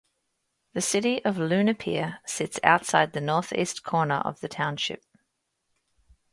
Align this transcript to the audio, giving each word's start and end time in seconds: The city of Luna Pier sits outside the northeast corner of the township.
The 0.73 0.81
city 0.81 1.23
of 1.23 1.37
Luna 1.37 1.75
Pier 1.75 2.21
sits 2.25 2.59
outside 2.63 3.13
the 3.13 3.21
northeast 3.21 3.83
corner 3.83 4.15
of 4.15 4.39
the 4.39 4.49
township. 4.49 5.03